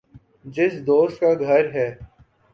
جس 0.45 0.73
دوست 0.87 1.19
کا 1.19 1.33
گھر 1.39 1.73
ہے 1.73 1.89